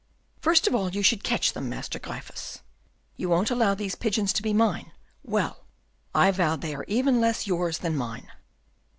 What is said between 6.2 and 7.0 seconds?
vow they are